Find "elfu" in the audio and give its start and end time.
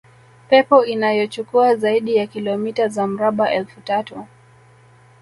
3.51-3.81